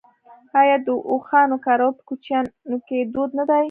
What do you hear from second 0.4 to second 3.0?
آیا د اوښانو کارول په کوچیانو کې